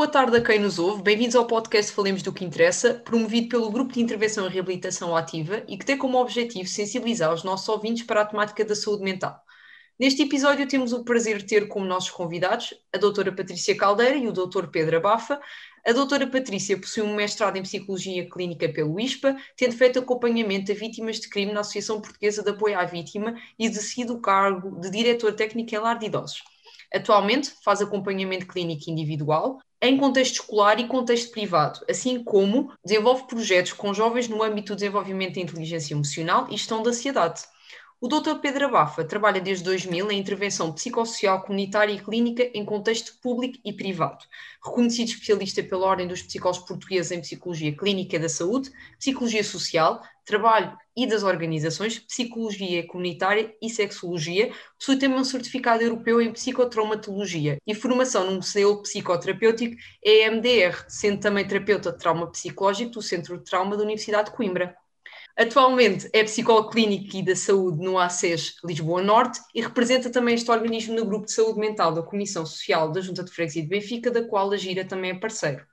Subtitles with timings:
[0.00, 1.02] Boa tarde a quem nos ouve.
[1.02, 5.62] Bem-vindos ao podcast Falemos do que Interessa, promovido pelo Grupo de Intervenção e Reabilitação Ativa
[5.68, 9.38] e que tem como objetivo sensibilizar os nossos ouvintes para a temática da saúde mental.
[9.98, 14.26] Neste episódio temos o prazer de ter como nossos convidados a doutora Patrícia Caldeira e
[14.26, 15.38] o doutor Pedro Abafa.
[15.86, 20.74] A doutora Patrícia possui um mestrado em Psicologia Clínica pelo ISPA, tendo feito acompanhamento a
[20.74, 24.90] vítimas de crime na Associação Portuguesa de Apoio à Vítima e exercido o cargo de
[24.90, 26.42] Diretor Técnico em Lar de Idosos.
[26.90, 33.72] Atualmente faz acompanhamento clínico individual, em contexto escolar e contexto privado, assim como desenvolve projetos
[33.72, 37.42] com jovens no âmbito do desenvolvimento da inteligência emocional e gestão da ansiedade.
[38.02, 38.36] O Dr.
[38.40, 43.74] Pedro Abafa trabalha desde 2000 em intervenção psicossocial comunitária e clínica em contexto público e
[43.74, 44.24] privado.
[44.64, 50.74] Reconhecido especialista pela Ordem dos Psicólogos Portugueses em Psicologia Clínica da Saúde, Psicologia Social, Trabalho
[50.96, 57.74] e das Organizações, Psicologia Comunitária e Sexologia, possui também um certificado europeu em Psicotraumatologia e
[57.74, 63.76] formação num modelo psicoterapêutico EMDR, sendo também terapeuta de trauma psicológico do Centro de Trauma
[63.76, 64.74] da Universidade de Coimbra.
[65.36, 70.50] Atualmente é psicólogo clínico e da saúde no ACES Lisboa Norte e representa também este
[70.50, 74.10] organismo no grupo de saúde mental da Comissão Social da Junta de Freguesia de Benfica,
[74.10, 75.64] da qual a Gira também é parceiro.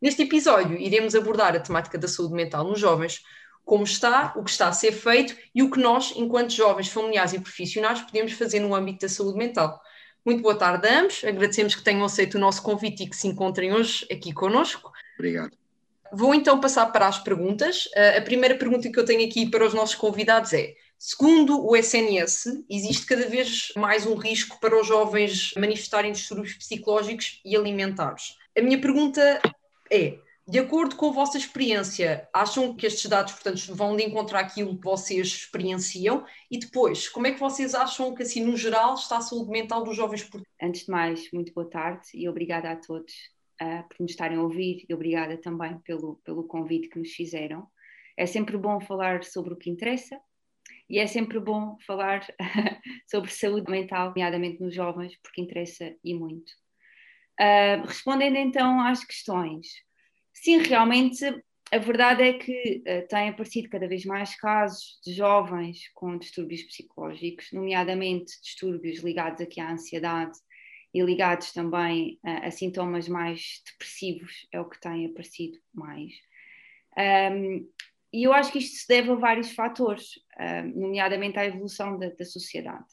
[0.00, 3.22] Neste episódio, iremos abordar a temática da saúde mental nos jovens,
[3.64, 7.32] como está, o que está a ser feito e o que nós, enquanto jovens, familiares
[7.32, 9.80] e profissionais, podemos fazer no âmbito da saúde mental.
[10.24, 13.26] Muito boa tarde a ambos, agradecemos que tenham aceito o nosso convite e que se
[13.26, 14.92] encontrem hoje aqui conosco.
[15.18, 15.65] Obrigado.
[16.12, 17.86] Vou então passar para as perguntas.
[17.86, 21.76] Uh, a primeira pergunta que eu tenho aqui para os nossos convidados é: segundo o
[21.76, 28.36] SNS, existe cada vez mais um risco para os jovens manifestarem distúrbios psicológicos e alimentares.
[28.56, 29.40] A minha pergunta
[29.90, 34.40] é: de acordo com a vossa experiência, acham que estes dados, portanto, vão de encontrar
[34.40, 36.24] aquilo que vocês experienciam?
[36.50, 39.82] E depois, como é que vocês acham que, assim, no geral, está a saúde mental
[39.82, 40.46] dos jovens portugueses?
[40.62, 43.12] Antes de mais, muito boa tarde e obrigada a todos
[43.62, 47.66] uh, por nos estarem a ouvir e obrigada também pelo, pelo convite que nos fizeram.
[48.16, 50.18] É sempre bom falar sobre o que interessa
[50.88, 52.26] e é sempre bom falar
[53.10, 56.50] sobre saúde mental, nomeadamente nos jovens, porque interessa e muito.
[57.38, 59.66] Uh, respondendo então às questões,
[60.32, 61.24] sim, realmente
[61.72, 66.62] a verdade é que uh, têm aparecido cada vez mais casos de jovens com distúrbios
[66.62, 70.38] psicológicos, nomeadamente distúrbios ligados aqui à ansiedade
[70.96, 76.14] e ligados também a, a sintomas mais depressivos, é o que tem aparecido mais.
[76.96, 77.70] Um,
[78.10, 82.08] e eu acho que isto se deve a vários fatores, um, nomeadamente à evolução da,
[82.08, 82.86] da sociedade,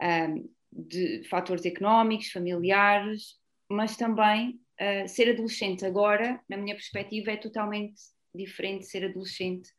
[0.00, 3.36] um, de fatores económicos, familiares,
[3.68, 8.00] mas também uh, ser adolescente agora, na minha perspectiva, é totalmente
[8.32, 9.70] diferente de ser adolescente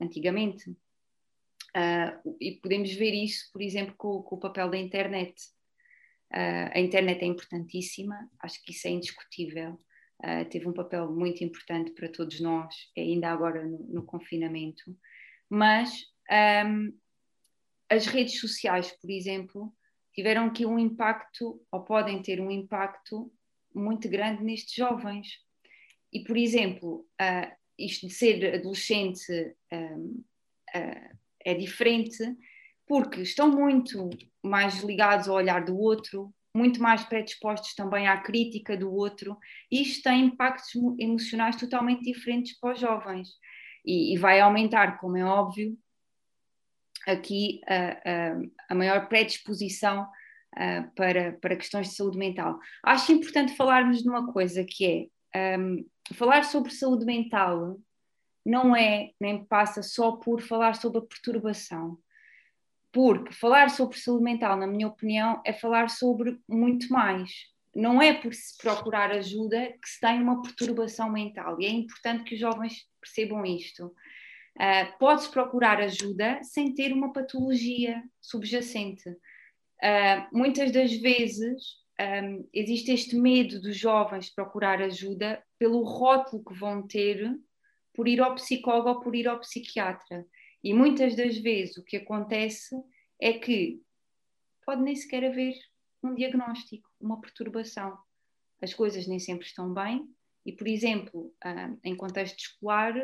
[0.00, 0.70] antigamente.
[0.70, 5.34] Uh, e podemos ver isso, por exemplo, com, com o papel da internet.
[6.32, 9.78] Uh, a internet é importantíssima, acho que isso é indiscutível.
[10.22, 14.96] Uh, teve um papel muito importante para todos nós, ainda agora no, no confinamento.
[15.48, 16.06] Mas
[16.66, 16.92] um,
[17.88, 19.72] as redes sociais, por exemplo,
[20.12, 23.32] tiveram aqui um impacto, ou podem ter um impacto
[23.74, 25.28] muito grande nestes jovens.
[26.12, 29.32] E, por exemplo, uh, isto de ser adolescente
[29.72, 30.24] um,
[31.44, 32.22] é diferente
[32.88, 34.08] porque estão muito
[34.42, 39.36] mais ligados ao olhar do outro, muito mais predispostos também à crítica do outro,
[39.70, 43.28] e isto tem impactos emocionais totalmente diferentes para os jovens.
[43.84, 45.78] E, e vai aumentar, como é óbvio,
[47.06, 48.40] aqui a, a,
[48.70, 50.08] a maior predisposição
[50.96, 52.58] para, para questões de saúde mental.
[52.82, 55.84] Acho importante falarmos de uma coisa que é um,
[56.14, 57.78] falar sobre saúde mental
[58.44, 61.98] não é nem passa só por falar sobre a perturbação
[62.92, 67.30] porque falar sobre saúde mental, na minha opinião, é falar sobre muito mais.
[67.74, 71.60] Não é por se procurar ajuda que se tem uma perturbação mental.
[71.60, 73.86] E é importante que os jovens percebam isto.
[74.56, 79.08] Uh, Pode-se procurar ajuda sem ter uma patologia subjacente.
[79.08, 86.54] Uh, muitas das vezes um, existe este medo dos jovens procurar ajuda pelo rótulo que
[86.54, 87.38] vão ter
[87.94, 90.24] por ir ao psicólogo ou por ir ao psiquiatra.
[90.62, 92.74] E muitas das vezes o que acontece
[93.20, 93.80] é que
[94.64, 95.54] pode nem sequer haver
[96.02, 97.98] um diagnóstico, uma perturbação.
[98.60, 100.08] As coisas nem sempre estão bem
[100.44, 102.94] e, por exemplo, ah, em contexto escolar,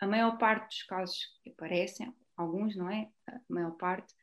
[0.00, 3.08] a maior parte dos casos que aparecem, alguns, não é?
[3.28, 4.14] A maior parte,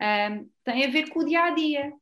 [0.00, 1.92] ah, tem a ver com o dia a dia,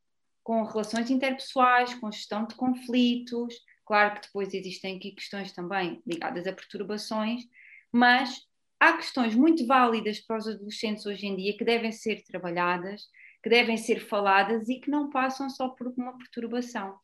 [0.43, 3.53] com relações interpessoais, com gestão de conflitos.
[3.85, 7.43] Claro que depois existem aqui questões também ligadas a perturbações,
[7.91, 8.48] mas
[8.79, 13.07] há questões muito válidas para os adolescentes hoje em dia que devem ser trabalhadas,
[13.43, 16.97] que devem ser faladas e que não passam só por uma perturbação.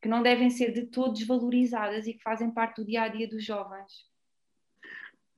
[0.00, 3.28] Que não devem ser de todo desvalorizadas e que fazem parte do dia a dia
[3.28, 4.06] dos jovens.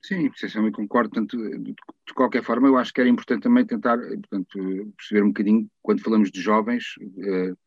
[0.01, 1.25] Sim, essencialmente concordo.
[1.25, 6.01] De qualquer forma, eu acho que era importante também tentar portanto, perceber um bocadinho, quando
[6.01, 7.57] falamos de jovens, uh,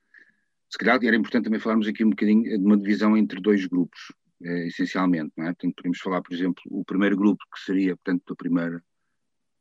[0.70, 4.12] se calhar era importante também falarmos aqui um bocadinho de uma divisão entre dois grupos,
[4.42, 5.32] uh, essencialmente.
[5.36, 5.48] Não é?
[5.48, 8.82] Portanto, podemos falar, por exemplo, o primeiro grupo, que seria, portanto, a primeira,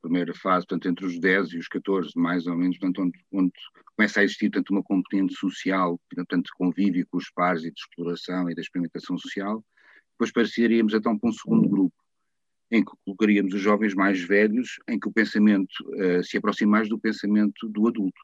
[0.02, 3.54] primeira fase, portanto, entre os 10 e os 14, mais ou menos, portanto, onde, onde
[3.96, 7.80] começa a existir, portanto, uma componente social, portanto, de convívio com os pares e de
[7.80, 9.64] exploração e da experimentação social.
[10.14, 11.96] Depois passaríamos então para um segundo grupo,
[12.72, 16.90] em que colocaríamos os jovens mais velhos, em que o pensamento uh, se aproxima mais
[16.90, 18.22] do pensamento do adulto,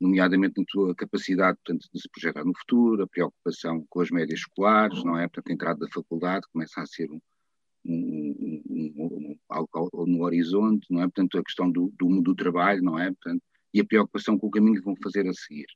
[0.00, 4.40] nomeadamente na sua capacidade portanto, de se projetar no futuro, a preocupação com as médias
[4.40, 5.26] escolares, não é?
[5.28, 7.20] Portanto, a entrada da faculdade começa a ser um,
[7.84, 11.04] um, um, algo no horizonte, não é?
[11.04, 13.06] Portanto, a questão do, do, do trabalho, não é?
[13.06, 13.42] Portanto,
[13.72, 15.66] e a preocupação com o caminho que vão fazer a seguir.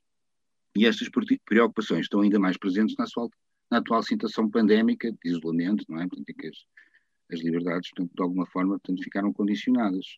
[0.75, 1.09] E estas
[1.45, 3.29] preocupações estão ainda mais presentes na atual,
[3.69, 6.07] na atual situação pandémica de isolamento, não é?
[6.07, 6.57] Portanto, que as,
[7.31, 10.17] as liberdades, portanto, de alguma forma, portanto, ficaram condicionadas.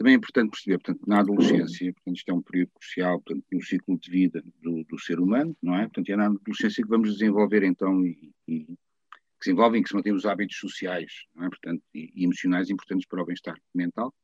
[0.00, 3.62] Também é importante perceber, portanto, na adolescência, portanto, isto é um período crucial, portanto, no
[3.62, 5.82] ciclo de vida do, do ser humano, não é?
[5.82, 9.94] Portanto, é na adolescência que vamos desenvolver, então, e, e que se envolvem, que se
[9.94, 11.50] mantêm os hábitos sociais, não é?
[11.50, 14.14] Portanto, e, e emocionais importantes para o bem-estar mental,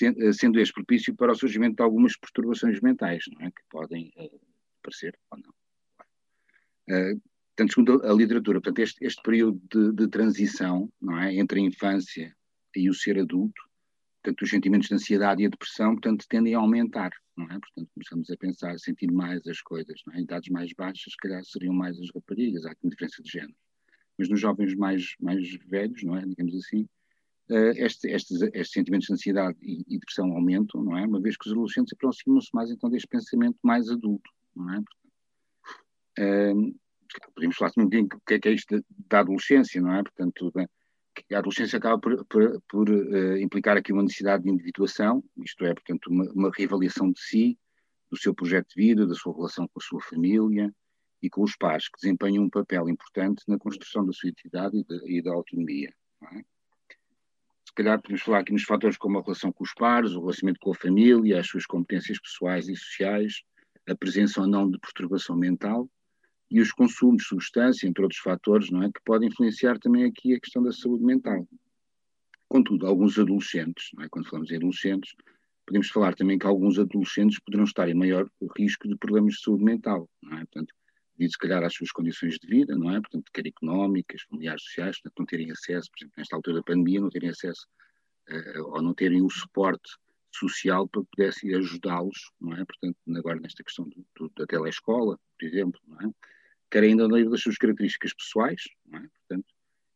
[0.00, 3.50] eh, sendo este propício para o surgimento de algumas perturbações mentais, não é?
[3.50, 4.40] Que podem uh,
[4.80, 5.50] aparecer ou não.
[6.88, 7.20] Uh,
[7.54, 11.62] Portanto, segundo a literatura, portanto, este, este período de, de, transição não é, entre a
[11.62, 12.36] infância
[12.74, 13.65] e o ser adulto,
[14.26, 17.58] portanto, os sentimentos de ansiedade e a depressão, portanto, tendem a aumentar, não é?
[17.60, 20.18] Portanto, começamos a pensar, a sentir mais as coisas, não é?
[20.18, 23.30] Em idades mais baixas, se calhar seriam mais as raparigas, há aqui uma diferença de
[23.30, 23.54] género.
[24.18, 26.26] Mas nos jovens mais, mais velhos, não é?
[26.26, 26.88] Digamos assim,
[27.50, 31.06] uh, este, estes, sentimentos de ansiedade e, e, depressão aumentam, não é?
[31.06, 34.82] Uma vez que os adolescentes aproximam-se mais, então, deste pensamento mais adulto, não é?
[36.16, 39.94] Portanto, uh, podemos falar também um o que é, que é isto da adolescência, não
[39.94, 40.02] é?
[40.02, 40.52] Portanto,
[41.32, 45.74] a adolescência acaba por, por, por uh, implicar aqui uma necessidade de individuação, isto é,
[45.74, 47.58] portanto, uma, uma reavaliação de si,
[48.10, 50.72] do seu projeto de vida, da sua relação com a sua família
[51.22, 55.18] e com os pais, que desempenham um papel importante na construção da sua identidade e,
[55.18, 55.92] e da autonomia.
[56.32, 56.42] É?
[57.64, 60.60] Se calhar podemos falar aqui nos fatores como a relação com os pares, o relacionamento
[60.60, 63.42] com a família, as suas competências pessoais e sociais,
[63.88, 65.88] a presença ou não de perturbação mental,
[66.50, 70.34] e os consumos de substância, entre outros fatores, não é, que podem influenciar também aqui
[70.34, 71.46] a questão da saúde mental.
[72.48, 75.14] Contudo, alguns adolescentes, é, quando falamos em adolescentes,
[75.66, 79.64] podemos falar também que alguns adolescentes poderão estar em maior risco de problemas de saúde
[79.64, 80.40] mental, não é?
[80.44, 80.72] Portanto,
[81.18, 83.00] devido se calhar às suas condições de vida, não é?
[83.00, 87.00] Portanto, quer económicas, familiares, sociais, portanto, não terem acesso, por exemplo, nesta altura da pandemia,
[87.00, 87.66] não terem acesso
[88.30, 89.90] uh, ou não terem o suporte
[90.32, 92.64] social para pudesse ajudá-los, não é?
[92.64, 96.12] Portanto, agora nesta questão do, do, da telescola, por exemplo, não é?
[96.70, 98.62] quer ainda no nível das suas características pessoais,
[98.92, 98.98] é?
[98.98, 99.46] Portanto,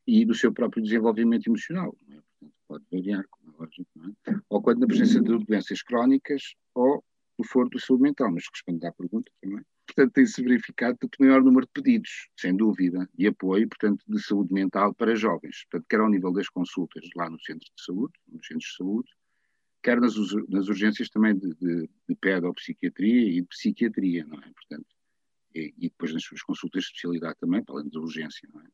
[0.07, 1.97] e do seu próprio desenvolvimento emocional.
[2.09, 2.15] É?
[2.15, 3.91] Portanto, pode variar, como é lógico,
[4.27, 4.35] é?
[4.49, 7.05] ou quando na presença de doenças crónicas ou
[7.39, 9.65] do foro da saúde mental, mas responde à pergunta também.
[9.87, 14.53] Portanto, tem-se verificado tanto maior número de pedidos, sem dúvida, e apoio, portanto, de saúde
[14.53, 18.47] mental para jovens, portanto, quer ao nível das consultas lá no centro de saúde, nos
[18.47, 19.09] centros de saúde,
[19.82, 20.15] quer nas,
[20.49, 24.53] nas urgências também de, de, de pedopsiquiatria e de psiquiatria, não é?
[24.53, 24.87] Portanto,
[25.55, 28.65] e, e depois nas suas consultas de especialidade também, para além da urgência, não é?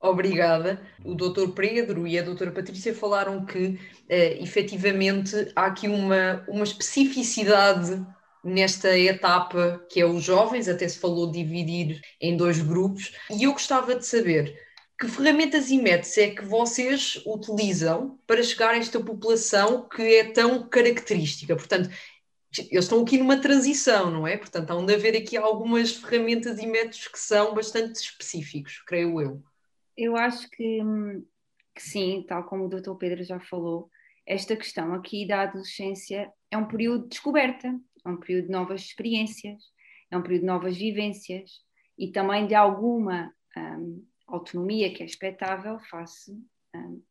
[0.00, 0.82] Obrigada.
[1.04, 1.50] O Dr.
[1.54, 2.50] Pedro e a Dra.
[2.50, 3.78] Patrícia falaram que,
[4.08, 8.04] eh, efetivamente, há aqui uma, uma especificidade
[8.42, 13.52] nesta etapa que é os jovens, até se falou dividir em dois grupos, e eu
[13.52, 14.54] gostava de saber
[14.98, 20.24] que ferramentas e métodos é que vocês utilizam para chegar a esta população que é
[20.24, 21.56] tão característica?
[21.56, 21.90] Portanto,
[22.58, 24.36] eles estão aqui numa transição, não é?
[24.36, 29.42] Portanto, há de haver aqui algumas ferramentas e métodos que são bastante específicos, creio eu.
[29.96, 30.80] Eu acho que,
[31.74, 32.94] que sim, tal como o Dr.
[32.98, 33.90] Pedro já falou,
[34.26, 37.68] esta questão aqui da adolescência é um período de descoberta,
[38.04, 39.62] é um período de novas experiências,
[40.10, 41.62] é um período de novas vivências
[41.98, 46.32] e também de alguma um, autonomia que é expectável face
[46.74, 47.02] um,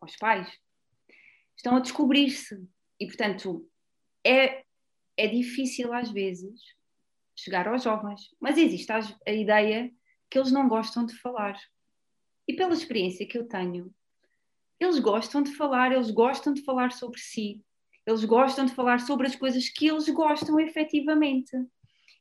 [0.00, 0.48] aos pais.
[1.56, 2.66] Estão a descobrir-se
[2.98, 3.68] e, portanto,
[4.24, 4.64] é,
[5.16, 6.60] é difícil às vezes
[7.34, 9.92] chegar aos jovens, mas existe a, a ideia
[10.30, 11.58] que eles não gostam de falar.
[12.46, 13.94] E pela experiência que eu tenho,
[14.78, 17.62] eles gostam de falar, eles gostam de falar sobre si,
[18.06, 21.56] eles gostam de falar sobre as coisas que eles gostam efetivamente.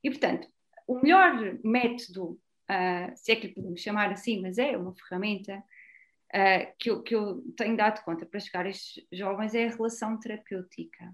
[0.04, 0.48] E, portanto,
[0.88, 2.40] o melhor método,
[2.70, 7.02] uh, se é que lhe podemos chamar assim, mas é uma ferramenta uh, que, eu,
[7.02, 11.12] que eu tenho dado conta para chegar a estes jovens, é a relação terapêutica.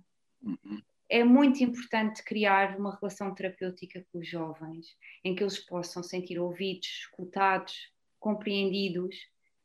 [0.47, 0.81] Uhum.
[1.09, 6.39] é muito importante criar uma relação terapêutica com os jovens, em que eles possam sentir
[6.39, 9.15] ouvidos, escutados, compreendidos,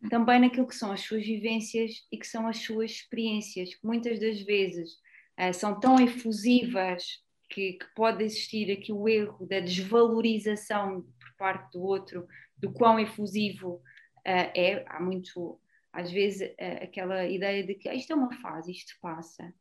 [0.08, 4.18] também naquilo que são as suas vivências e que são as suas experiências, que muitas
[4.18, 4.94] das vezes
[5.38, 11.72] uh, são tão efusivas que, que, pode existir aqui o erro da desvalorização por parte
[11.72, 13.80] do outro, do quão efusivo uh,
[14.26, 14.84] é.
[14.88, 15.60] Há muito,
[15.92, 19.54] às vezes, uh, aquela ideia de que ah, isto é uma fase, isto passa.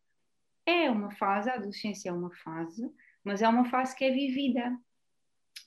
[0.71, 2.89] É uma fase, a adolescência é uma fase,
[3.25, 4.73] mas é uma fase que é vivida,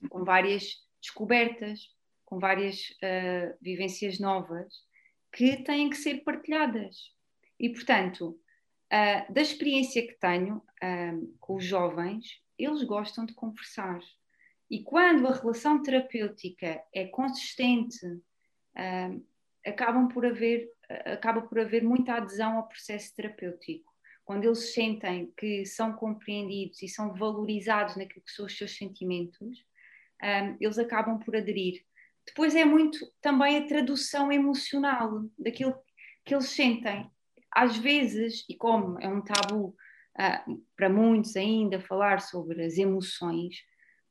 [0.08, 1.94] com várias descobertas,
[2.24, 4.72] com várias uh, vivências novas,
[5.30, 7.12] que têm que ser partilhadas.
[7.60, 14.00] E, portanto, uh, da experiência que tenho uh, com os jovens, eles gostam de conversar.
[14.70, 18.00] E quando a relação terapêutica é consistente,
[19.64, 20.68] acabam por haver,
[21.04, 23.93] acaba por haver muita adesão ao processo terapêutico
[24.24, 29.64] quando eles sentem que são compreendidos e são valorizados naquilo que são os seus sentimentos,
[30.22, 31.84] um, eles acabam por aderir.
[32.26, 35.74] Depois é muito também a tradução emocional daquilo
[36.24, 37.10] que eles sentem.
[37.52, 39.76] Às vezes, e como é um tabu
[40.18, 43.56] uh, para muitos ainda falar sobre as emoções,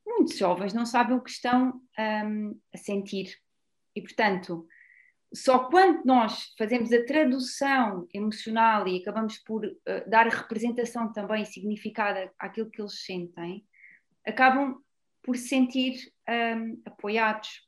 [0.06, 3.36] muitos jovens não sabem o que estão um, a sentir.
[3.96, 4.68] E, portanto,
[5.34, 12.32] só quando nós fazemos a tradução emocional e acabamos por uh, dar representação também significada
[12.38, 13.66] àquilo que eles sentem,
[14.26, 14.82] acabam
[15.24, 17.68] por se sentir um, apoiados.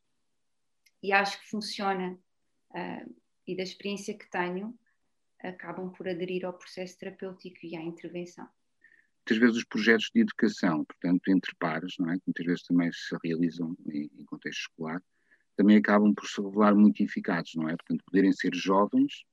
[1.01, 2.17] E acho que funciona.
[2.71, 3.15] Uh,
[3.47, 4.77] e da experiência que tenho,
[5.43, 8.47] acabam por aderir ao processo terapêutico e à intervenção.
[9.19, 12.15] Muitas vezes os projetos de educação, portanto, entre pares, não é?
[12.15, 15.01] que muitas vezes também se realizam em, em contexto escolar,
[15.55, 17.75] também acabam por se revelar muito eficazes, não é?
[17.75, 19.23] Portanto, poderem ser jovens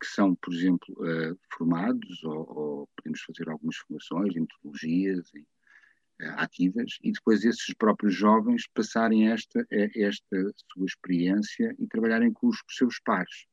[0.00, 5.40] que são, por exemplo, uh, formados ou, ou, podemos fazer algumas formações em metodologias e,
[5.40, 12.46] uh, ativas e depois esses próprios jovens passarem esta, esta sua experiência e trabalharem com
[12.46, 13.46] os, com os seus pares.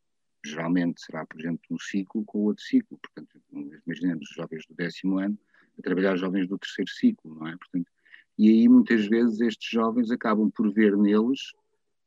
[0.45, 2.99] Geralmente será, por exemplo, um ciclo com outro ciclo.
[2.99, 3.41] Portanto,
[3.85, 5.37] imaginemos os jovens do décimo ano
[5.77, 7.57] a trabalhar os jovens do terceiro ciclo, não é?
[7.57, 7.89] Portanto,
[8.37, 11.53] e aí muitas vezes estes jovens acabam por ver neles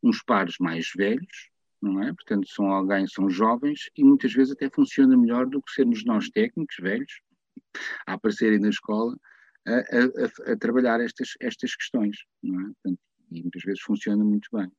[0.02, 1.50] uns pares mais velhos,
[1.80, 2.12] não é?
[2.12, 6.28] Portanto, são alguém, são jovens e muitas vezes até funciona melhor do que sermos nós
[6.28, 7.20] técnicos velhos
[8.06, 9.16] a aparecerem na escola
[9.66, 12.64] a, a, a, trabalhar estas, estas questões, não é?
[12.64, 13.00] Portanto,
[13.30, 14.70] e muitas vezes funciona muito bem.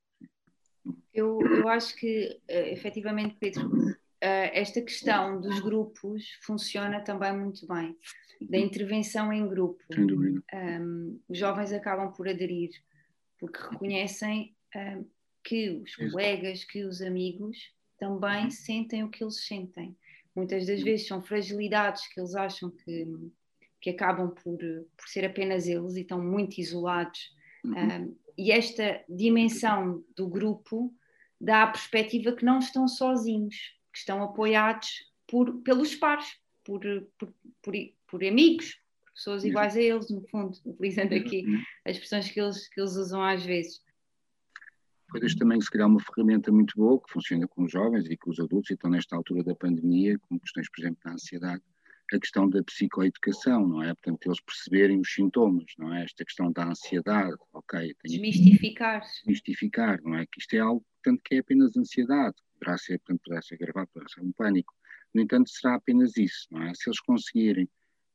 [1.14, 7.68] Eu, eu acho que, uh, efetivamente, Pedro, uh, esta questão dos grupos funciona também muito
[7.68, 7.96] bem,
[8.42, 9.84] da intervenção em grupo.
[9.94, 10.42] Sem dúvida.
[10.54, 12.72] Um, os jovens acabam por aderir,
[13.38, 14.56] porque reconhecem
[15.44, 17.58] que os colegas, que os amigos
[17.98, 18.52] também uhum.
[18.52, 19.96] sentem o que eles sentem.
[20.36, 20.86] Muitas das uhum.
[20.86, 23.08] vezes são fragilidades que eles acham que,
[23.82, 27.36] que acabam por, por ser apenas eles e estão muito isolados.
[27.64, 27.74] Uhum.
[27.74, 30.94] Um, e esta dimensão do grupo
[31.40, 33.56] dá a perspectiva que não estão sozinhos,
[33.92, 34.88] que estão apoiados
[35.28, 36.28] por, pelos pares,
[36.64, 36.82] por,
[37.18, 37.74] por, por,
[38.08, 38.80] por amigos,
[39.14, 41.44] pessoas iguais a eles, no fundo, utilizando aqui
[41.86, 43.82] as expressões que eles, que eles usam às vezes.
[45.12, 48.30] Depois também, se calhar, uma ferramenta muito boa que funciona com os jovens e com
[48.30, 51.64] os adultos, e estão nesta altura da pandemia, com questões, por exemplo, da ansiedade,
[52.14, 53.94] a questão da psicoeducação, não é?
[53.94, 56.04] Portanto, eles perceberem os sintomas, não é?
[56.04, 57.96] Esta questão da ansiedade, ok?
[58.04, 59.02] Desmistificar.
[59.02, 60.26] Desmistificar, não é?
[60.26, 63.90] Que isto é algo, portanto, que é apenas ansiedade, poderá ser, portanto, poderá ser gravado,
[63.94, 64.74] poderá ser um pânico.
[65.14, 66.74] No entanto, será apenas isso, não é?
[66.76, 67.70] Se eles conseguirem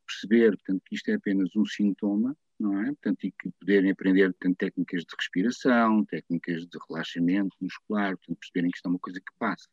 [0.06, 2.86] perceber, portanto, que isto é apenas um sintoma, não é?
[2.86, 8.70] Portanto, e que poderem aprender portanto, técnicas de respiração, técnicas de relaxamento muscular, portanto, perceberem
[8.70, 9.68] que isto é uma coisa que passa,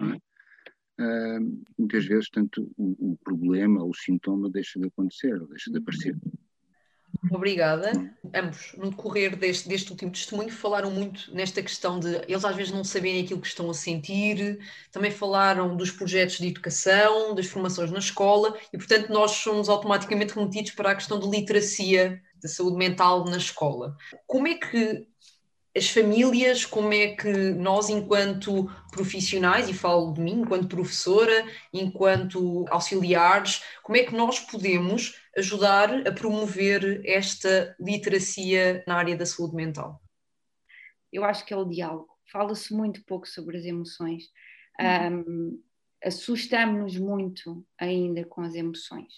[0.00, 0.34] é?
[0.96, 6.16] Uh, muitas vezes, tanto o, o, problema, o sintoma deixa de acontecer, deixa de aparecer.
[7.30, 7.90] Obrigada.
[8.34, 12.72] Ambos, no decorrer deste, deste último testemunho, falaram muito nesta questão de eles às vezes
[12.72, 14.58] não saberem aquilo que estão a sentir,
[14.92, 20.34] também falaram dos projetos de educação, das formações na escola, e portanto nós somos automaticamente
[20.34, 23.96] remetidos para a questão de literacia, de saúde mental na escola.
[24.26, 25.06] Como é que
[25.76, 32.64] as famílias, como é que nós, enquanto profissionais, e falo de mim, enquanto professora, enquanto
[32.68, 39.56] auxiliares, como é que nós podemos ajudar a promover esta literacia na área da saúde
[39.56, 40.00] mental?
[41.12, 42.08] Eu acho que é o diálogo.
[42.30, 44.24] Fala-se muito pouco sobre as emoções.
[44.80, 45.18] Uhum.
[45.18, 45.62] Um,
[46.04, 49.14] Assustamos-nos muito ainda com as emoções.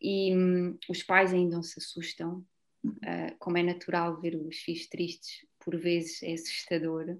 [0.00, 2.46] E um, os pais ainda se assustam,
[2.86, 7.18] uh, como é natural ver os filhos tristes, por vezes é assustador,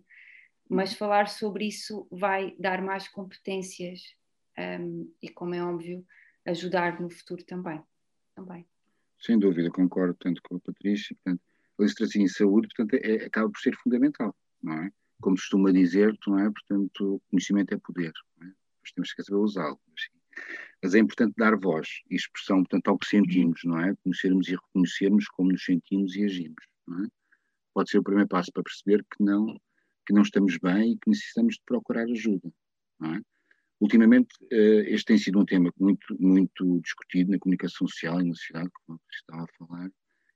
[0.69, 4.15] mas falar sobre isso vai dar mais competências
[4.59, 6.07] um, e, como é óbvio,
[6.47, 7.83] ajudar no futuro também.
[8.35, 8.67] também.
[9.21, 11.17] Sem dúvida, concordo tanto com a Patrícia.
[11.17, 11.43] Portanto,
[11.79, 14.91] a literacia em saúde portanto, é, acaba por ser fundamental, não é?
[15.21, 16.51] Como costuma dizer, não é?
[16.51, 18.51] Portanto, conhecimento é poder, não é?
[18.51, 19.81] Nós temos que saber usá-lo.
[20.83, 23.95] Mas é importante dar voz e expressão, portanto, ao que sentimos, não é?
[24.03, 27.09] Conhecermos e reconhecermos como nos sentimos e agimos, não é?
[27.75, 29.47] Pode ser o primeiro passo para perceber que não,
[30.07, 32.51] que não estamos bem e que necessitamos de procurar ajuda,
[33.03, 33.21] é?
[33.81, 38.35] Ultimamente, eh, este tem sido um tema muito, muito discutido na comunicação social e na
[38.35, 39.91] sociedade, como eu estava a falar,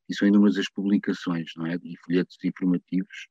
[0.08, 3.28] e são inúmeras as publicações não é, e folhetos informativos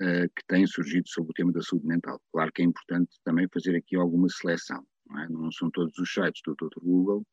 [0.00, 2.20] uh, que têm surgido sobre o tema da saúde mental.
[2.32, 5.28] Claro que é importante também fazer aqui alguma seleção, não, é?
[5.28, 6.80] não são todos os sites do Dr.
[6.80, 7.26] Google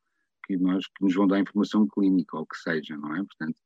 [0.46, 3.18] que, nós, que nos vão dar informação clínica ou que seja, não é?
[3.18, 3.58] Portanto,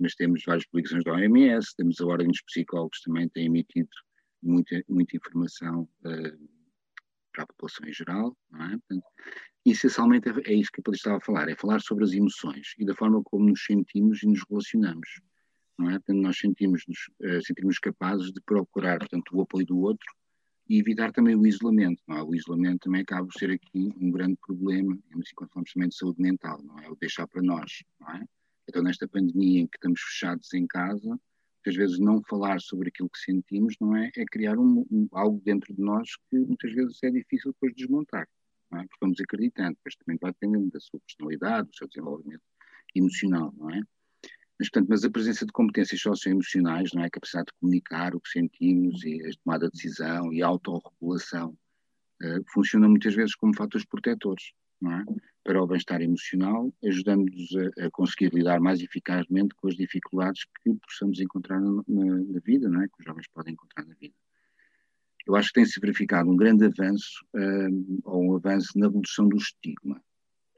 [0.00, 3.90] mas temos várias publicações da OMS, temos a Ordem dos Psicólogos também tem emitido
[4.42, 6.48] muita, muita informação uh,
[7.32, 8.70] para a população em geral, não é?
[8.70, 9.04] Portanto,
[9.64, 12.84] essencialmente é, é isso que eu estava a falar, é falar sobre as emoções e
[12.84, 15.20] da forma como nos sentimos e nos relacionamos,
[15.78, 15.92] não é?
[15.92, 20.06] Portanto, nós sentimos-nos uh, sentimos capazes de procurar, portanto, o apoio do outro
[20.68, 22.22] e evitar também o isolamento, não é?
[22.22, 24.96] O isolamento também acaba por ser aqui um grande problema,
[25.34, 26.88] quando falamos também de saúde mental, não é?
[26.88, 28.24] O deixar para nós, não é?
[28.70, 33.10] Então, nesta pandemia em que estamos fechados em casa, muitas vezes não falar sobre aquilo
[33.10, 34.12] que sentimos, não é?
[34.16, 38.28] É criar um, um, algo dentro de nós que muitas vezes é difícil depois desmontar,
[38.70, 38.82] não é?
[38.82, 42.42] Porque vamos acreditando, depois também vai dependendo da sua personalidade, do seu desenvolvimento
[42.94, 43.82] emocional, não é?
[44.56, 47.06] Mas, portanto, mas a presença de competências socioemocionais, não é?
[47.06, 51.58] A capacidade de comunicar o que sentimos e a tomada de decisão e a autorregulação
[52.22, 54.52] uh, funciona muitas vezes como fatores protetores,
[54.86, 55.04] é?
[55.44, 60.74] para o bem-estar emocional, ajudando-nos a, a, conseguir lidar mais eficazmente com as dificuldades que
[60.86, 62.88] possamos encontrar na, na, na, vida, é?
[62.88, 64.14] que os jovens podem encontrar na vida.
[65.26, 69.36] Eu acho que tem-se verificado um grande avanço, um, ou um avanço na evolução do
[69.36, 70.02] estigma.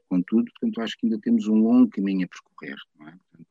[0.07, 2.77] Contudo, portanto, acho que ainda temos um longo caminho a percorrer.
[3.01, 3.11] É?
[3.11, 3.47] Portanto,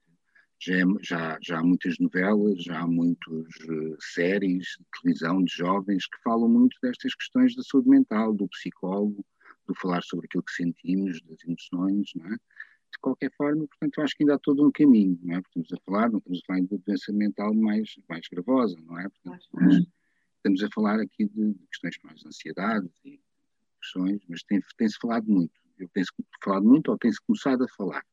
[0.58, 5.52] já, é, já, já, há muitas novelas, já há muitas uh, séries de televisão de
[5.52, 9.24] jovens que falam muito destas questões da saúde mental, do psicólogo,
[9.72, 12.37] do falar sobre aquilo que sentimos, das emoções, não é?
[12.37, 15.40] De qualquer forma, portanto, eu acho que ainda há todo um caminho, não é?
[15.40, 18.98] Porque estamos a falar, não estamos a falar de doença mental mais, mais gravosa, não
[18.98, 19.08] é?
[19.08, 19.88] Portanto,
[20.37, 23.20] estamos a falar aqui de, questões mais de ansiedade e
[23.80, 25.52] questões, mas tem-se tem falado muito.
[25.78, 28.04] Eu penso que falado muito ou tem-se começado a falar.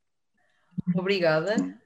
[0.94, 1.78] Obrigada.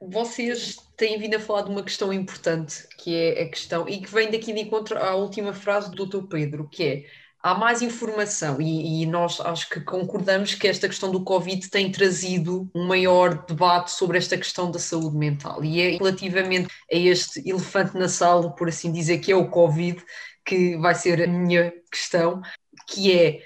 [0.00, 4.12] Vocês têm vindo a falar de uma questão importante, que é a questão, e que
[4.12, 6.26] vem daqui de encontro à última frase do Dr.
[6.26, 7.06] Pedro, que é
[7.46, 11.92] há mais informação e, e, nós acho que concordamos que esta questão do Covid tem
[11.92, 17.48] trazido um maior debate sobre esta questão da saúde mental e é relativamente a este
[17.48, 20.02] elefante na sala, por assim dizer, que é o Covid,
[20.44, 22.42] que vai ser a minha questão,
[22.88, 23.40] que é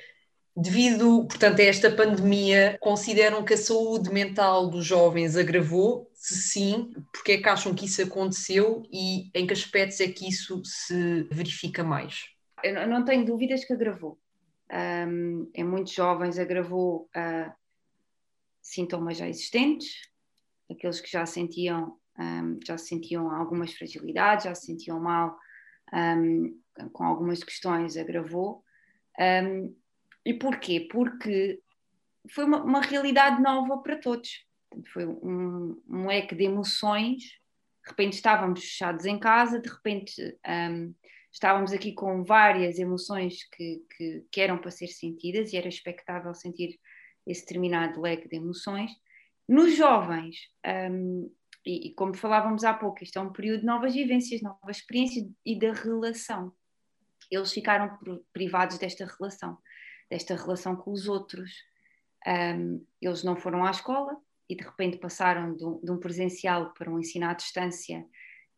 [0.56, 6.10] devido, portanto, a esta pandemia, consideram que a saúde mental dos jovens agravou?
[6.14, 10.26] Se sim, porque é que acham que isso aconteceu e em que aspectos é que
[10.26, 12.39] isso se verifica mais?
[12.62, 14.18] Eu não tenho dúvidas que agravou.
[14.72, 17.52] Um, em muitos jovens agravou uh,
[18.62, 20.08] sintomas já existentes,
[20.70, 25.36] aqueles que já sentiam, um, já sentiam algumas fragilidades, já se sentiam mal
[25.92, 26.56] um,
[26.92, 28.62] com algumas questões, agravou.
[30.24, 30.86] e porquê?
[30.90, 31.60] Porque
[32.32, 34.46] foi uma, uma, realidade nova para todos.
[34.92, 37.18] Foi um, um leque de emoções.
[37.82, 40.38] De repente estávamos fechados em casa, de repente
[41.32, 46.34] estávamos aqui com várias emoções que, que, que, eram para ser sentidas e era expectável
[46.34, 46.78] sentir
[47.26, 48.90] esse determinado leque de emoções.
[49.48, 50.36] Nos jovens,
[50.90, 51.30] um,
[51.64, 55.28] e, e, como falávamos há pouco, isto é um período de novas vivências, novas experiências
[55.44, 56.52] e da relação.
[57.30, 57.98] Eles ficaram
[58.32, 59.58] privados desta relação,
[60.10, 61.52] desta relação com os outros.
[62.26, 64.16] Um, eles não foram à escola
[64.48, 68.04] e de repente passaram de um, de um presencial para um ensino à distância.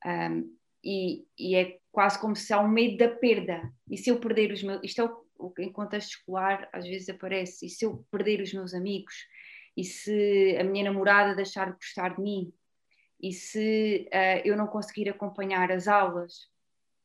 [0.06, 3.72] Um, e, e, é quase como se há um medo da perda.
[3.88, 4.80] E se eu perder os meus.
[4.82, 7.66] Isto é o, o em contexto escolar às vezes aparece.
[7.66, 9.14] E se eu perder os meus amigos?
[9.76, 12.52] E se a minha namorada deixar de gostar de mim?
[13.20, 16.50] E se uh, eu não conseguir acompanhar as aulas?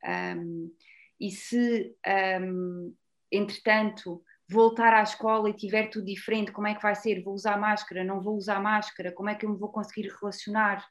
[0.03, 0.71] Um,
[1.19, 1.95] e se,
[2.41, 2.93] um,
[3.31, 7.21] entretanto, voltar à escola e tiver tudo diferente, como é que vai ser?
[7.21, 8.03] Vou usar máscara?
[8.03, 9.11] Não vou usar máscara?
[9.11, 10.85] Como é que eu me vou conseguir relacionar?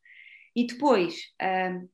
[0.55, 1.89] E depois, um,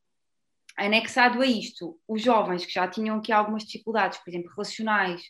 [0.76, 5.20] anexado a isto, os jovens que já tinham aqui algumas dificuldades, por exemplo, relacionais,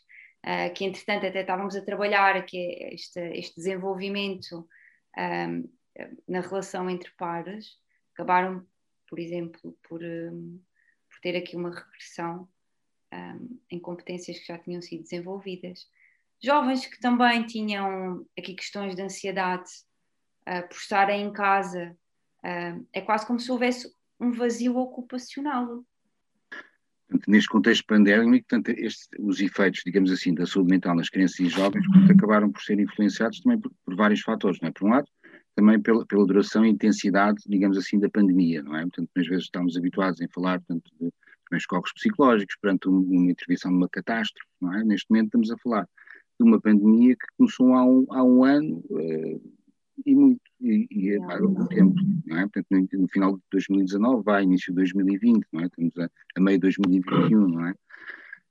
[0.45, 4.69] uh, que entretanto até estávamos a trabalhar, que é este, este desenvolvimento
[5.19, 5.69] um,
[6.27, 7.77] na relação entre pares,
[8.15, 8.67] acabaram,
[9.09, 10.61] por exemplo, por, um,
[11.09, 12.49] por ter aqui uma regressão
[13.13, 15.87] um, em competências que já tinham sido desenvolvidas.
[16.43, 19.71] Jovens que também tinham aqui questões de ansiedade,
[20.49, 21.97] uh, por estarem em casa.
[22.45, 23.93] Uh, é quase como se houvesse
[24.23, 25.85] um vazio ocupacional.
[27.29, 31.49] neste contexto pandémico, portanto, este, os efeitos, digamos assim, da saúde mental nas crianças e
[31.49, 34.59] jovens portanto, acabaram por ser influenciados também por, por vários fatores.
[34.63, 34.73] Não é?
[34.73, 35.09] Por um lado,
[35.55, 38.83] também pela, pela, duração e intensidade, digamos assim, da pandemia, não é?
[38.83, 41.13] Portanto, às vezes estamos habituados a falar, portanto, de
[41.57, 44.85] escocos psicológicos perante uma intervenção de uma catástrofe, não é?
[44.85, 45.83] Neste momento estamos a falar
[46.41, 49.53] de uma pandemia que começou há um, há um ano uh,
[50.07, 51.95] e muito, e, e há algum tempo,
[52.25, 52.43] não é?
[52.43, 55.67] Portanto, no, no, final de 2019 vai, início de 2020, não é?
[55.67, 57.75] Estamos a, a meio de 2021, não é?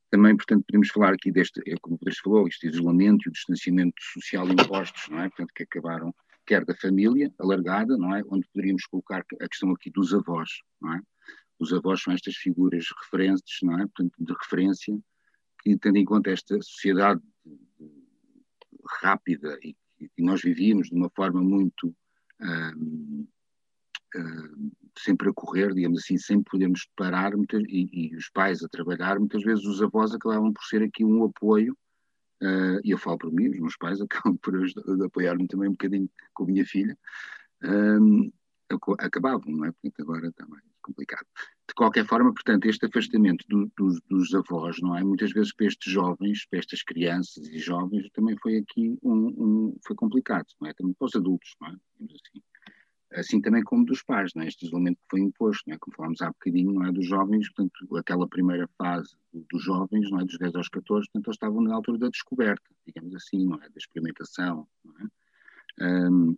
[0.10, 3.32] Também, portanto, podemos falar aqui deste, é como o Pedro falou, este isolamento e o
[3.32, 5.30] distanciamento social impostos, não é?
[5.30, 6.14] Portanto, que acabaram,
[6.46, 8.22] quer da família alargada, não é?
[8.28, 10.50] Onde poderíamos colocar a questão aqui dos avós,
[10.82, 11.02] não é?
[11.60, 13.84] Os avós são estas figuras referentes, não é?
[13.84, 15.00] Portanto, de referência,
[15.64, 17.22] que tendo em conta esta sociedade
[19.02, 19.76] rápida e
[20.10, 21.96] que nós vivíamos de uma forma muito
[22.42, 23.28] um,
[24.16, 29.20] um, sempre a correr, digamos assim, sem podermos parar e, e, os pais a trabalhar,
[29.20, 31.78] muitas vezes os avós acabavam por ser aqui um apoio,
[32.42, 34.54] uh, e eu falo por mim, os meus pais acabam por
[35.06, 36.98] apoiar-me também um bocadinho com a minha filha,
[37.64, 38.32] um,
[39.00, 39.72] acabavam, não é?
[39.72, 41.26] Portanto, agora também complicado.
[41.72, 45.02] De qualquer forma, portanto, este afastamento do, dos, dos, avós, não é?
[45.06, 49.78] Muitas vezes para estes jovens, para estas crianças e jovens, também foi aqui um, um
[49.88, 50.74] foi complicado, não é?
[50.74, 51.72] Também para os adultos, não é?
[51.72, 52.44] assim.
[53.14, 54.48] Assim também como dos pais, não é?
[54.48, 55.78] Este isolamento que foi imposto, não é?
[55.80, 56.92] Como falámos há bocadinho, não é?
[56.92, 60.26] Dos jovens, portanto, aquela primeira fase dos jovens, não é?
[60.26, 63.70] Dos 10 aos 14, portanto, eles estavam na altura da descoberta, digamos assim, não é?
[63.70, 66.10] Da experimentação, não é?
[66.10, 66.36] Um,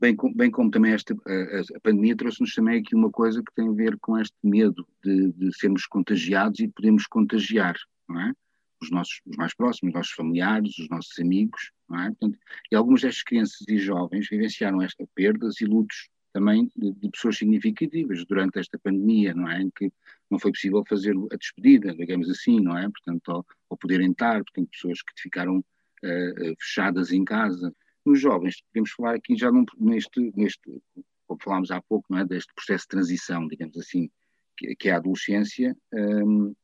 [0.00, 3.68] bem, bem como também esta, a, a pandemia trouxe-nos também aqui uma coisa que tem
[3.68, 7.74] a ver com este medo de, de sermos contagiados e podemos contagiar,
[8.08, 8.32] não é?
[8.80, 12.06] Os nossos os mais próximos, os nossos familiares, os nossos amigos, não é?
[12.10, 12.38] Portanto,
[12.70, 17.36] e algumas destas crianças e jovens vivenciaram esta perdas e lutos também de, de, pessoas
[17.36, 19.62] significativas durante esta pandemia, não é?
[19.62, 19.92] Em que
[20.30, 22.82] não foi possível fazer a despedida, digamos assim, não é?
[22.82, 27.74] Portanto, ao, ao poderem estar, pessoas que ficaram uh, fechadas em casa,
[28.08, 30.82] nos jovens, podemos falar aqui já num, neste, neste,
[31.26, 34.10] como falámos há pouco, não é, deste processo de transição, digamos assim,
[34.56, 36.54] que, que é a adolescência, um,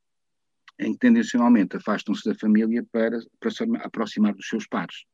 [0.79, 5.05] em que tendencionalmente afastam-se da família para, para se aproximar dos seus pares,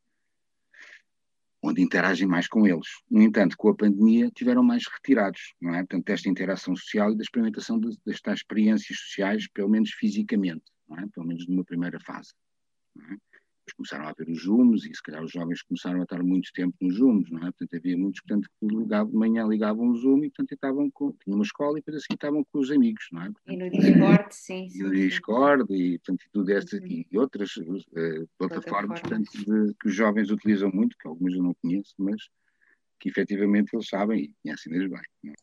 [1.61, 2.87] onde interagem mais com eles.
[3.09, 5.79] No entanto, com a pandemia tiveram mais retirados, não é?
[5.79, 10.97] Portanto, desta interação social e da experimentação de, destas experiências sociais, pelo menos fisicamente, não
[10.97, 11.07] é?
[11.13, 12.33] Pelo menos numa primeira fase.
[12.95, 13.17] Não é?
[13.65, 16.51] Depois começaram a haver os Zooms e se calhar os jovens começaram a estar muito
[16.53, 17.51] tempo nos Zooms, não é?
[17.51, 21.11] Portanto, havia muitos portanto, que ligavam, de manhã ligavam o Zoom e portanto estavam com,
[21.23, 23.25] tinham uma escola e depois assim estavam com os amigos, não é?
[23.25, 24.67] Portanto, e no Discord, sim.
[24.73, 27.05] E no Discord e, portanto, tudo estas uhum.
[27.11, 31.53] e outras uh, plataformas portanto, de, que os jovens utilizam muito, que algumas eu não
[31.61, 32.21] conheço, mas
[32.99, 35.01] que efetivamente eles sabem e conhecem-nas bem.
[35.31, 35.33] É?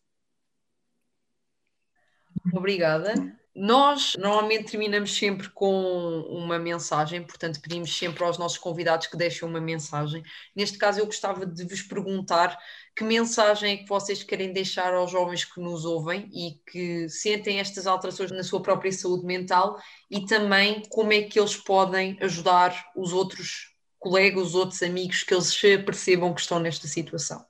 [2.57, 3.13] Obrigada.
[3.61, 9.49] Nós normalmente terminamos sempre com uma mensagem, portanto, pedimos sempre aos nossos convidados que deixem
[9.49, 10.23] uma mensagem.
[10.55, 12.57] Neste caso, eu gostava de vos perguntar
[12.95, 17.59] que mensagem é que vocês querem deixar aos jovens que nos ouvem e que sentem
[17.59, 19.77] estas alterações na sua própria saúde mental
[20.09, 25.35] e também como é que eles podem ajudar os outros colegas, os outros amigos que
[25.35, 25.53] eles
[25.85, 27.45] percebam que estão nesta situação.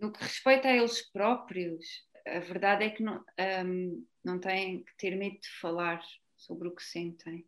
[0.00, 1.84] No que respeita a eles próprios,
[2.24, 3.24] a verdade é que não,
[3.66, 6.02] um, não têm que ter medo de falar
[6.36, 7.46] sobre o que sentem.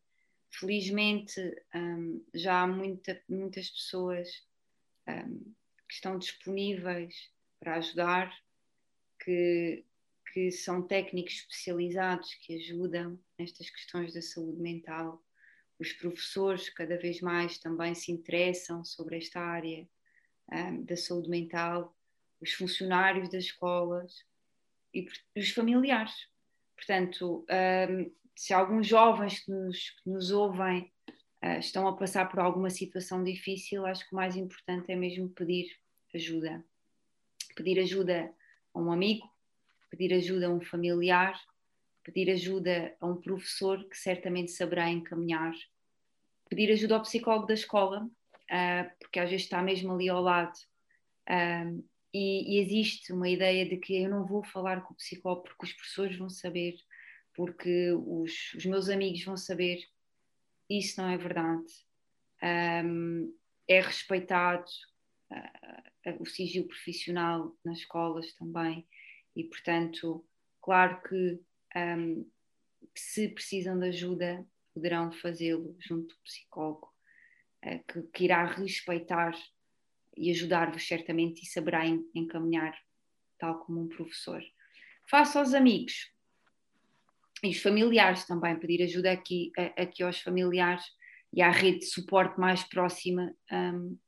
[0.50, 1.40] Felizmente,
[1.74, 4.28] um, já há muita, muitas pessoas
[5.08, 5.54] um,
[5.88, 8.34] que estão disponíveis para ajudar,
[9.24, 9.84] que,
[10.32, 15.22] que são técnicos especializados que ajudam nestas questões da saúde mental.
[15.78, 19.88] Os professores cada vez mais também se interessam sobre esta área
[20.50, 21.96] um, da saúde mental,
[22.40, 24.24] os funcionários das escolas
[24.92, 25.06] e
[25.36, 26.31] os familiares.
[26.84, 27.46] Portanto,
[27.88, 30.90] um, se alguns jovens que nos, que nos ouvem
[31.44, 35.28] uh, estão a passar por alguma situação difícil, acho que o mais importante é mesmo
[35.28, 35.66] pedir
[36.12, 36.64] ajuda.
[37.54, 38.34] Pedir ajuda
[38.74, 39.30] a um amigo,
[39.90, 41.40] pedir ajuda a um familiar,
[42.02, 45.52] pedir ajuda a um professor que certamente saberá encaminhar,
[46.48, 50.58] pedir ajuda ao psicólogo da escola, uh, porque às vezes está mesmo ali ao lado.
[51.30, 55.44] Um, e, e, existe uma ideia de que eu não vou falar com o psicólogo
[55.44, 56.76] porque os professores vão saber,
[57.34, 59.82] porque os, os meus amigos vão saber.
[60.68, 61.72] Isso não é verdade.
[62.42, 63.34] Um,
[63.68, 64.66] é respeitado
[65.32, 68.86] uh, o sigilo profissional nas escolas também,
[69.34, 70.26] e portanto,
[70.60, 71.40] claro que
[71.76, 72.30] um,
[72.94, 76.92] se precisam de ajuda, poderão fazê-lo junto do psicólogo,
[77.64, 79.34] uh, que, que irá respeitar
[80.16, 82.76] e ajudar-vos certamente e saberá encaminhar,
[83.38, 84.42] tal como um professor.
[85.08, 86.12] Faça aos amigos
[87.42, 90.84] e os familiares também, pedir ajuda aqui, aqui aos familiares
[91.32, 93.98] e à rede de suporte mais próxima um,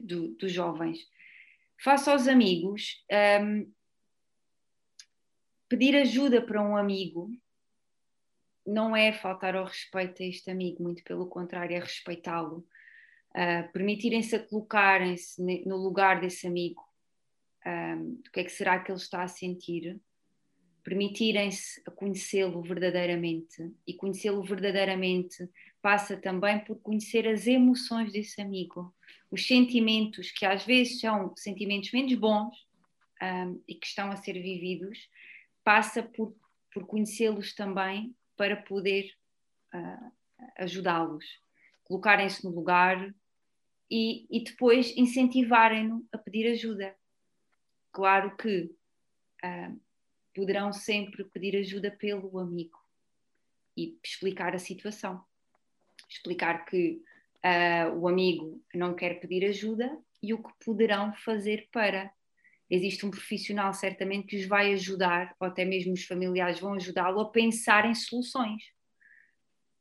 [0.00, 0.98] do, dos jovens.
[1.82, 3.04] Faça aos amigos,
[3.40, 3.72] um,
[5.68, 7.30] pedir ajuda para um amigo
[8.66, 12.66] não é faltar ao respeito a este amigo, muito pelo contrário, é respeitá-lo.
[13.36, 16.82] Uh, permitirem-se a colocarem-se no lugar desse amigo,
[17.66, 20.00] um, que é que será que ele está a sentir,
[20.82, 25.50] permitirem-se a conhecê-lo verdadeiramente, e conhecê-lo verdadeiramente
[25.82, 28.94] passa também por conhecer as emoções desse amigo,
[29.30, 32.56] os sentimentos que às vezes são sentimentos menos bons
[33.20, 35.10] um, e que estão a ser vividos,
[35.64, 36.34] passa por,
[36.72, 39.12] por conhecê-los também para poder
[39.74, 40.12] uh,
[40.56, 41.24] ajudá-los,
[41.84, 43.12] colocarem-se no lugar
[43.90, 46.94] e, e depois incentivarem-no a pedir ajuda.
[47.92, 48.70] Claro que
[49.44, 49.80] uh,
[50.34, 52.78] poderão sempre pedir ajuda pelo amigo
[53.76, 55.24] e explicar a situação.
[56.08, 57.02] Explicar que
[57.44, 62.12] uh, o amigo não quer pedir ajuda e o que poderão fazer para
[62.68, 67.20] existe um profissional certamente que os vai ajudar, ou até mesmo os familiares vão ajudá-lo
[67.20, 68.62] a pensar em soluções.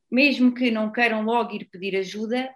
[0.10, 2.54] Mesmo que não queiram logo ir pedir ajuda,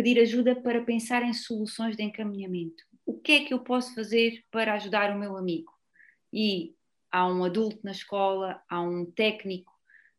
[0.00, 2.82] pedir ajuda para pensar em soluções de encaminhamento.
[3.04, 5.70] O que é que eu posso fazer para ajudar o meu amigo?
[6.32, 6.74] E
[7.12, 9.70] há um adulto na escola, há um técnico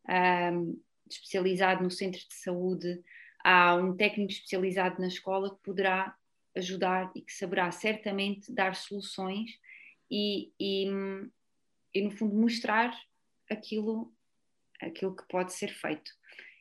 [0.08, 3.02] um, especializado no centro de saúde,
[3.44, 6.16] há um técnico especializado na escola que poderá
[6.56, 9.50] ajudar e que saberá certamente dar soluções
[10.12, 10.86] e, e,
[11.96, 12.96] e, no fundo mostrar
[13.50, 14.14] aquilo,
[14.80, 16.12] aquilo que pode ser feito.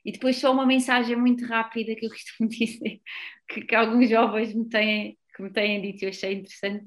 [0.04, 3.00] E depois só uma mensagem muito rápida que eu costumo dizer,
[3.48, 6.86] que, que alguns jovens me têm, que me têm dito e eu achei interessante,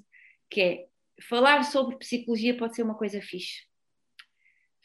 [0.50, 0.86] que é
[1.22, 3.64] falar sobre psicologia pode ser uma coisa fixe.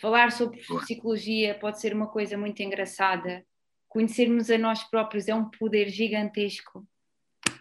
[0.00, 3.44] Falar sobre psicologia pode ser uma coisa muito engraçada.
[3.88, 6.86] Conhecermos a nós próprios é um poder gigantesco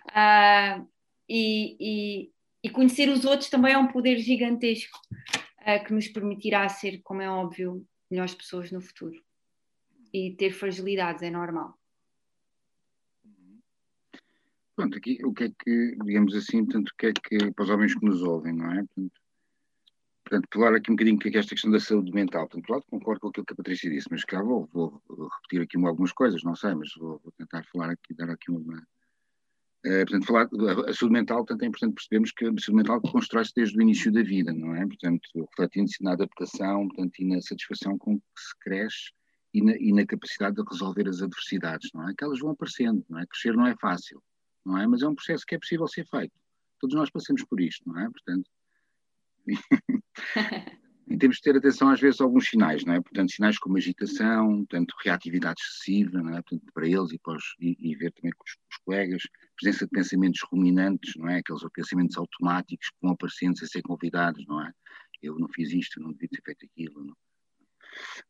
[0.08, 0.88] Uh,
[1.30, 2.32] e, e,
[2.63, 4.97] e, conhecer os outros também é um poder gigantesco
[5.62, 9.21] uh, que nos permitirá ser, como é óbvio, melhores pessoas no futuro.
[10.17, 11.77] E ter fragilidades é normal.
[14.75, 17.69] Pronto, aqui o que é que, digamos assim, portanto, o que é que, para os
[17.69, 18.77] homens que nos ouvem, não é?
[18.77, 19.21] Portanto,
[20.23, 22.47] portanto falar aqui um bocadinho que é esta questão da saúde mental.
[22.47, 25.77] Portanto, lado, concordo com aquilo que a Patrícia disse, mas cá vou, vou, repetir aqui
[25.86, 28.84] algumas coisas, não sei, mas vou, vou tentar falar aqui, dar aqui uma,
[29.86, 30.49] Uh, portanto, falar,
[30.89, 34.12] a saúde mental, portanto, é importante percebermos que a saúde mental constrói-se desde o início
[34.12, 34.86] da vida, não é?
[34.86, 39.12] Portanto, refletindo-se na adaptação portanto, e na satisfação com que se cresce
[39.57, 42.13] e na, e na, capacidade de resolver as adversidades, não é?
[42.15, 43.25] Que elas vão aparecendo, não é?
[43.25, 44.21] Crescer não é fácil,
[44.63, 44.85] não é?
[44.85, 46.33] Mas é um processo que é possível ser feito.
[46.79, 48.07] Todos nós passamos por isto, não é?
[48.09, 48.47] Portanto,
[51.07, 53.01] e temos de ter atenção às vezes a alguns sinais, não é?
[53.01, 56.41] Portanto, sinais como agitação, portanto, reatividade excessiva, não é?
[56.43, 59.23] Portanto, para eles e, para os, e, e ver também com os, com os, colegas,
[59.59, 61.39] presença de pensamentos ruminantes, não é?
[61.39, 64.71] Aqueles pensamentos automáticos que vão aparecendo sem ser convidados, não é?
[65.19, 67.15] Eu não fiz isto, não devia ter feito aquilo, não.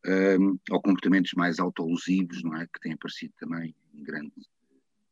[0.06, 2.68] Um, ou comportamentos mais autolusivos, não é?
[2.68, 4.34] Que têm aparecido também grande,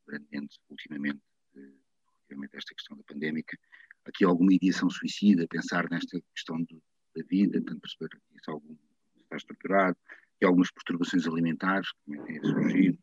[0.08, 1.22] grandemente ultimamente,
[1.56, 1.72] eh,
[2.08, 3.58] relativamente esta questão da pandémica.
[4.06, 6.82] Aqui alguma ideação suicida, pensar nesta questão do,
[7.16, 8.76] da vida, tanto perceber que isso algum,
[9.24, 9.98] está estruturado,
[10.42, 13.00] e algumas perturbações alimentares que também têm surgido,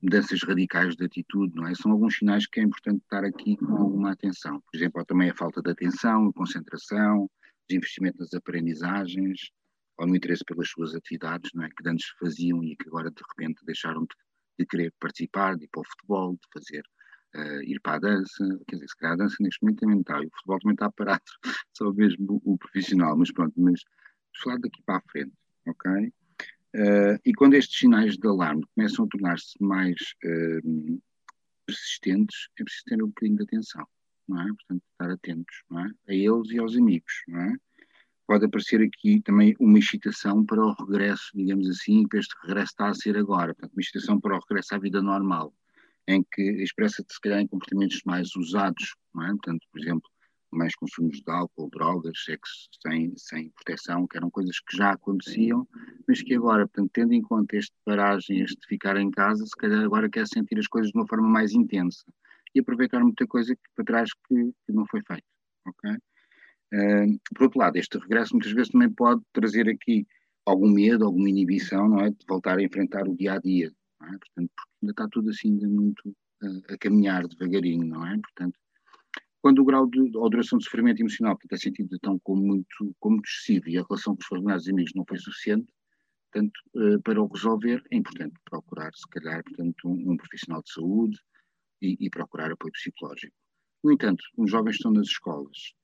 [0.00, 1.74] mudanças radicais de atitude, não é?
[1.74, 4.60] São alguns sinais que é importante estar aqui com alguma atenção.
[4.60, 7.28] Por exemplo, também a falta de atenção, a concentração,
[7.68, 9.50] desinvestimento nas aprendizagens,
[9.98, 11.68] ou no interesse pelas suas atividades, não é?
[11.68, 14.14] Que antes faziam e que agora de repente deixaram de,
[14.60, 16.82] de querer participar, de ir para o futebol, de fazer
[17.36, 20.22] uh, ir para a dança, quer dizer, se calhar a dança neste momento também está,
[20.22, 21.24] e o futebol também está parado,
[21.76, 23.80] só mesmo o, o profissional, mas pronto, mas
[24.42, 25.34] falar daqui para a frente,
[25.66, 26.12] ok?
[26.76, 31.02] Uh, e quando estes sinais de alarme começam a tornar-se mais uh,
[31.66, 33.86] persistentes, é preciso ter um bocadinho de atenção,
[34.28, 34.46] não é?
[34.46, 35.90] Portanto, estar atentos, não é?
[36.08, 37.56] A eles e aos amigos, não é?
[38.28, 42.90] Pode aparecer aqui também uma excitação para o regresso, digamos assim, que este regresso está
[42.90, 45.54] a ser agora, portanto, uma excitação para o regresso à vida normal,
[46.06, 49.28] em que expressa-se se calhar em comportamentos mais usados, não é?
[49.28, 50.10] Portanto, por exemplo,
[50.52, 55.66] mais consumos de álcool, drogas, sexo sem, sem proteção, que eram coisas que já aconteciam,
[56.06, 59.82] mas que agora, portanto, tendo em conta este paragem, este ficar em casa, se calhar
[59.82, 62.04] agora quer sentir as coisas de uma forma mais intensa
[62.54, 65.24] e aproveitar muita coisa que, para trás que, que não foi feita,
[65.66, 65.96] ok?
[66.70, 70.06] Por outro lado, este regresso muitas vezes também pode trazer aqui
[70.44, 72.10] algum medo, alguma inibição, não é?
[72.10, 74.18] De voltar a enfrentar o dia a dia, é?
[74.18, 78.18] Portanto, porque ainda está tudo assim ainda muito uh, a caminhar devagarinho, não é?
[78.18, 78.58] Portanto,
[79.40, 82.96] quando o grau de, ou duração de sofrimento emocional portanto, é sentido então como muito,
[82.98, 85.72] como excessivo e a relação com os familiares e amigos não foi suficiente,
[86.30, 90.72] portanto, uh, para o resolver é importante procurar, se calhar, portanto, um, um profissional de
[90.72, 91.18] saúde
[91.82, 93.34] e, e, procurar apoio psicológico.
[93.84, 95.74] No entanto, os jovens estão nas escolas,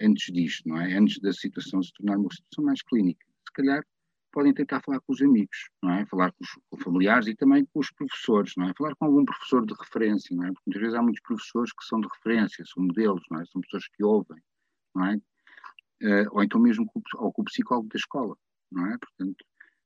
[0.00, 0.94] antes disto, não é?
[0.94, 3.24] Antes da situação se tornar uma situação mais clínica.
[3.46, 3.84] Se calhar
[4.34, 6.04] podem tentar falar com os amigos, não é?
[6.06, 8.74] Falar com os com familiares e também com os professores, não é?
[8.76, 10.48] Falar com algum professor de referência, não é?
[10.48, 13.44] Porque muitas vezes há muitos professores que são de referência, são modelos, não é?
[13.46, 14.42] São pessoas que ouvem,
[14.94, 15.16] não é?
[16.02, 18.36] Uh, ou então mesmo com, ou com o psicólogo da escola,
[18.72, 18.98] não é?
[18.98, 19.44] Portanto,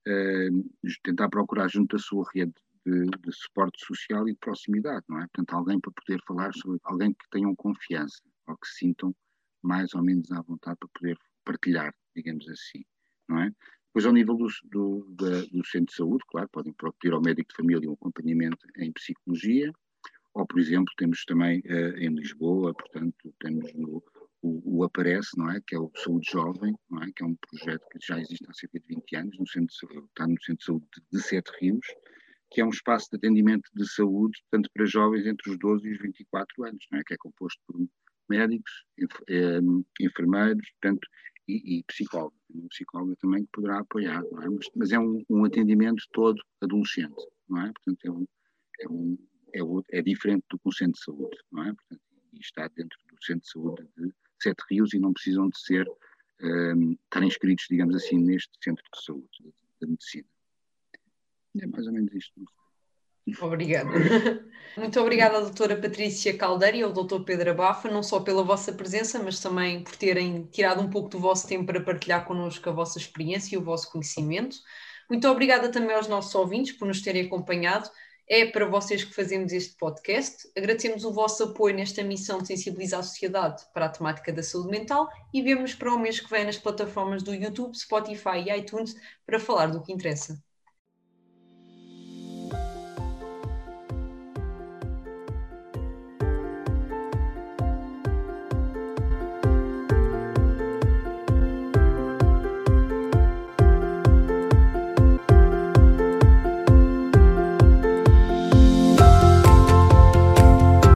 [0.08, 2.54] uh, tentar procurar junto à sua rede
[2.86, 5.26] de, de, suporte social e de proximidade, não é?
[5.28, 9.14] Portanto, alguém para poder falar sobre alguém que tenham confiança ou que se sintam
[9.62, 12.84] mais ou menos à vontade para poder partilhar, digamos assim,
[13.28, 13.52] não é?
[13.88, 17.50] Depois, ao nível do, do, da, do centro de saúde, claro, podem pedir ao médico
[17.50, 19.72] de família um acompanhamento em psicologia,
[20.34, 24.02] ou, por exemplo, temos também uh, em Lisboa, portanto, temos no,
[24.42, 25.60] o, o, Aparece, não é?
[25.66, 27.10] Que é o Saúde Jovem, não é?
[27.14, 29.98] Que é um projeto que já existe há cerca de 20 anos, no centro de,
[29.98, 31.86] está no Centro de Saúde de, de Sete Rios,
[32.50, 35.92] que é um espaço de atendimento de saúde, tanto para jovens entre os 12 e
[35.92, 37.02] os 24 anos, não é?
[37.04, 37.76] Que é composto por
[38.28, 38.84] médicos,
[39.28, 39.60] eh,
[40.00, 41.08] enfermeiros, portanto,
[41.48, 42.34] e, e psicólogo.
[42.54, 44.48] Um psicólogo também que poderá apoiar, é?
[44.48, 47.16] Mas, mas, é um, um, atendimento todo adolescente,
[47.48, 47.72] não é?
[47.72, 48.26] Portanto, é, um,
[48.80, 48.88] é,
[49.62, 51.72] um, é, é diferente do que um centro de saúde, não é?
[51.74, 55.58] Portanto, e está dentro do centro de saúde de Sete Rios e não precisam de
[55.58, 55.88] ser,
[56.42, 60.28] um, estar inscritos, digamos assim, neste centro de saúde da medicina.
[61.60, 62.44] É mais ou menos isto.
[63.40, 63.90] Obrigada.
[64.76, 68.72] Muito obrigada à doutora Patrícia Caldeira e ao doutor Pedro Abafa, não só pela vossa
[68.72, 72.72] presença, mas também por terem tirado um pouco do vosso tempo para partilhar connosco a
[72.72, 74.56] vossa experiência e o vosso conhecimento.
[75.10, 77.90] Muito obrigada também aos nossos ouvintes por nos terem acompanhado.
[78.28, 80.48] É para vocês que fazemos este podcast.
[80.56, 84.68] Agradecemos o vosso apoio nesta missão de sensibilizar a sociedade para a temática da saúde
[84.68, 88.94] mental e vemos para o mês que vem nas plataformas do YouTube, Spotify e iTunes
[89.26, 90.38] para falar do que interessa.